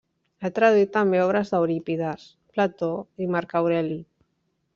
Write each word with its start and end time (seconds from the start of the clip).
Ha 0.39 0.49
traduït 0.59 0.89
també 0.95 1.19
obres 1.25 1.53
d'Eurípides, 1.55 2.25
Plató 2.57 2.91
i 3.27 3.33
Marc 3.37 3.55
Aureli. 3.61 4.01